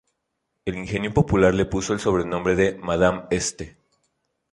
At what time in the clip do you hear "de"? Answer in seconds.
2.55-2.73